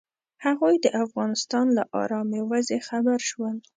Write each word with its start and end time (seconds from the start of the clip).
هغوی 0.45 0.75
د 0.81 0.87
افغانستان 1.03 1.65
له 1.77 1.83
ارامې 2.01 2.41
وضعې 2.51 2.79
خبر 2.89 3.19
شول. 3.29 3.55